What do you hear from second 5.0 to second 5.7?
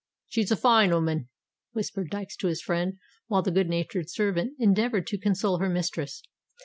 to console her